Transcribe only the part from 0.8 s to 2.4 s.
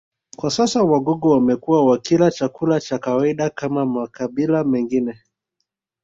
Wagogo wamekuwa wakila